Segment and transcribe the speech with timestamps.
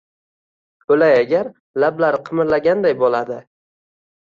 [0.95, 1.51] O’lay agar,
[1.85, 3.41] lablari qimirlaganday bo‘ladi.